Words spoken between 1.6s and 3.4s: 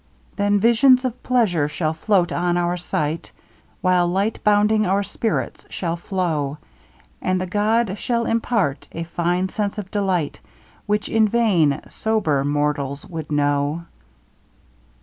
shall float on our sight,